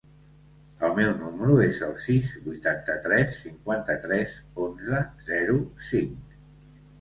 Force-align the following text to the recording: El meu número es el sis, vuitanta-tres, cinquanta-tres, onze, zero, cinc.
El 0.85 0.93
meu 0.99 1.09
número 1.17 1.57
es 1.65 1.77
el 1.87 1.93
sis, 2.03 2.31
vuitanta-tres, 2.45 3.35
cinquanta-tres, 3.43 4.35
onze, 4.65 5.03
zero, 5.29 5.61
cinc. 5.93 6.35